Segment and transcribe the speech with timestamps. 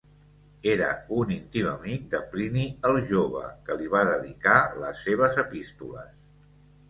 [0.69, 0.85] Era
[1.17, 6.11] un íntim amic de Plini el jove, que li va dedicar les seves epístoles.